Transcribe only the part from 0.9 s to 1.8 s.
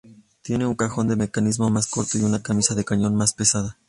de mecanismos